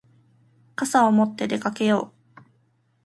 [0.75, 2.41] 傘を持って出かけよう。